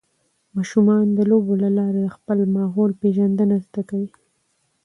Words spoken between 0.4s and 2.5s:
ماشومان د لوبو له لارې د خپل